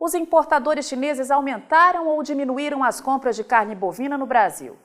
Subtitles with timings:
[0.00, 4.78] Os importadores chineses aumentaram ou diminuíram as compras de carne bovina no Brasil.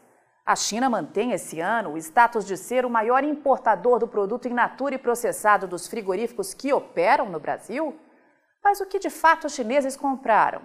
[0.45, 4.53] A China mantém esse ano o status de ser o maior importador do produto in
[4.53, 7.97] natura e processado dos frigoríficos que operam no Brasil?
[8.61, 10.61] Mas o que de fato os chineses compraram?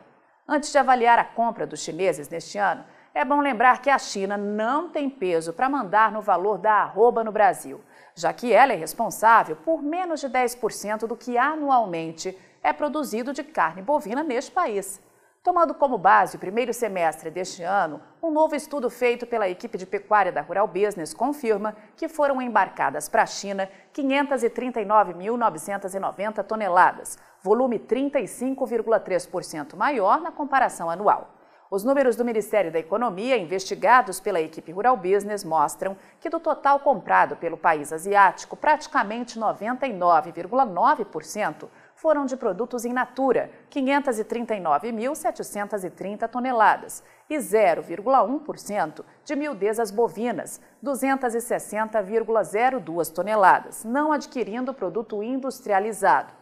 [0.49, 4.37] Antes de avaliar a compra dos chineses neste ano, é bom lembrar que a China
[4.37, 7.81] não tem peso para mandar no valor da arroba no Brasil,
[8.17, 13.43] já que ela é responsável por menos de 10% do que anualmente é produzido de
[13.43, 15.01] carne bovina neste país.
[15.43, 19.87] Tomando como base o primeiro semestre deste ano, um novo estudo feito pela equipe de
[19.87, 29.77] pecuária da Rural Business confirma que foram embarcadas para a China 539.990 toneladas, volume 35,3%
[29.77, 31.40] maior na comparação anual.
[31.71, 36.81] Os números do Ministério da Economia, investigados pela equipe Rural Business, mostram que do total
[36.81, 49.05] comprado pelo país asiático, praticamente 99,9% foram de produtos in natura, 539.730 toneladas, e 0,1%
[49.25, 56.40] de miudezas bovinas, 260,02 toneladas, não adquirindo produto industrializado.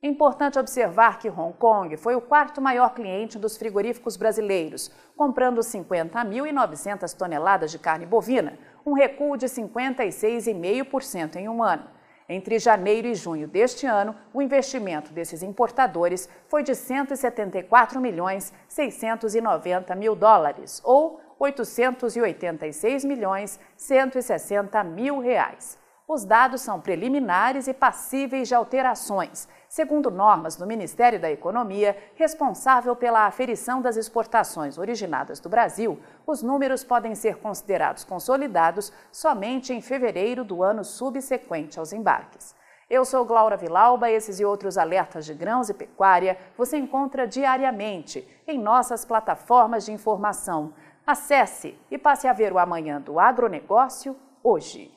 [0.03, 7.15] Importante observar que Hong Kong foi o quarto maior cliente dos frigoríficos brasileiros, comprando 50.900
[7.15, 11.96] toneladas de carne bovina, um recuo de 56,5% em um ano.
[12.29, 19.95] Entre janeiro e junho deste ano, o investimento desses importadores foi de 174 milhões 690
[19.95, 25.79] mil dólares, ou 886 milhões 160 mil reais.
[26.09, 32.95] Os dados são preliminares e passíveis de alterações, segundo normas do Ministério da Economia, responsável
[32.95, 35.99] pela aferição das exportações originadas do Brasil.
[36.25, 42.55] Os números podem ser considerados consolidados somente em fevereiro do ano subsequente aos embarques.
[42.89, 48.25] Eu sou Glaura Vilauba, esses e outros alertas de grãos e pecuária você encontra diariamente
[48.47, 50.73] em nossas plataformas de informação.
[51.05, 54.96] Acesse e passe a ver o amanhã do agronegócio hoje.